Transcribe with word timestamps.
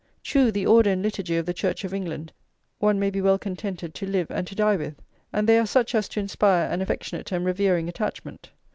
True, 0.23 0.51
the 0.51 0.65
order 0.65 0.89
and 0.89 1.03
liturgy 1.03 1.37
of 1.37 1.45
the 1.45 1.53
Church 1.53 1.83
of 1.83 1.93
England 1.93 2.33
one 2.79 2.97
may 2.97 3.11
be 3.11 3.21
well 3.21 3.37
contented 3.37 3.93
to 3.93 4.07
live 4.07 4.31
and 4.31 4.47
to 4.47 4.55
die 4.55 4.75
with, 4.75 4.95
and 5.31 5.47
they 5.47 5.59
are 5.59 5.67
such 5.67 5.93
as 5.93 6.09
to 6.09 6.19
inspire 6.19 6.67
an 6.71 6.81
affectionate 6.81 7.31
and 7.31 7.45
revering 7.45 7.87
attachment. 7.87 8.49